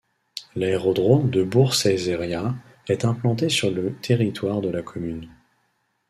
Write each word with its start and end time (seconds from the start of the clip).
L'aérodrome 0.55 1.29
de 1.29 1.43
Bourg- 1.43 1.75
Ceyzériat 1.75 2.55
est 2.87 3.05
implanté 3.05 3.49
sur 3.49 3.69
le 3.69 3.93
territoire 3.97 4.59
de 4.59 4.69
la 4.69 4.81
commune. 4.81 5.29